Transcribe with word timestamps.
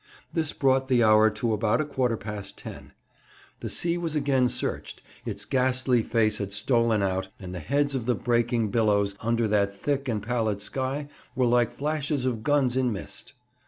This 0.33 0.51
brought 0.51 0.87
the 0.87 1.03
hour 1.03 1.29
to 1.29 1.53
about 1.53 1.79
a 1.79 1.85
quarter 1.85 2.17
past 2.17 2.57
ten. 2.57 2.93
The 3.59 3.69
sea 3.69 3.99
was 3.99 4.15
again 4.15 4.49
searched, 4.49 5.03
its 5.27 5.45
ghastly 5.45 6.01
face 6.01 6.39
had 6.39 6.51
stolen 6.51 7.03
out, 7.03 7.27
and 7.39 7.53
the 7.53 7.59
heads 7.59 7.93
of 7.93 8.07
the 8.07 8.15
breaking 8.15 8.71
billows 8.71 9.13
under 9.19 9.47
that 9.49 9.77
thick 9.77 10.09
and 10.09 10.23
pallid 10.23 10.59
sky 10.59 11.07
were 11.35 11.45
like 11.45 11.71
flashes 11.71 12.25
of 12.25 12.41
guns 12.41 12.75
in 12.75 12.91
mist. 12.91 13.33